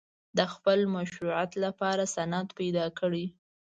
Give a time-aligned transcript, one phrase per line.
[0.37, 3.25] د خپل مشروعیت لپاره سند پیدا کړي.